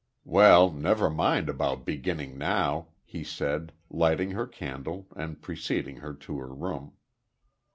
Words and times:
"Well, 0.25 0.71
never 0.71 1.11
mind 1.11 1.47
about 1.47 1.85
beginning 1.85 2.35
now," 2.35 2.87
he 3.03 3.23
said, 3.23 3.71
lighting 3.87 4.31
her 4.31 4.47
candle 4.47 5.05
and 5.15 5.39
preceding 5.39 5.97
her 5.97 6.15
to 6.15 6.39
her 6.39 6.51
room. 6.51 6.93